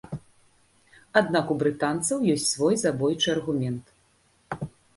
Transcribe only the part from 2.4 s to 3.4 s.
свой забойчы